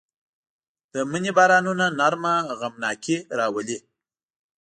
د 0.93 0.95
مني 1.11 1.31
بارانونه 1.37 1.85
نرمه 1.99 2.35
غمناکي 2.59 3.17
راولي 3.37 3.77